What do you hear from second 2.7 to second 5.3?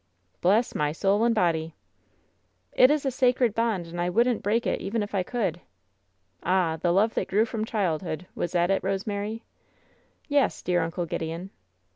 "It is a sacred bond, and I wouldn't break it even if I